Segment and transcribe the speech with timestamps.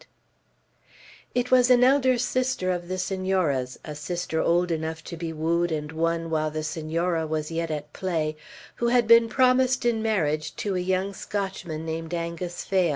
[1.35, 5.71] It was an elder sister of the Senora's, a sister old enough to be wooed
[5.71, 8.35] and won while the Senora was yet at play,
[8.77, 12.89] who had been promised in marriage to a young Scotchman named Angus Phail.